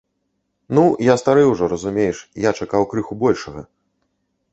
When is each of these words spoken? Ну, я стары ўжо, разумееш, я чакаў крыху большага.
Ну, 0.77 0.83
я 1.07 1.15
стары 1.21 1.43
ўжо, 1.49 1.63
разумееш, 1.73 2.17
я 2.47 2.55
чакаў 2.65 2.87
крыху 2.95 3.13
большага. 3.25 3.61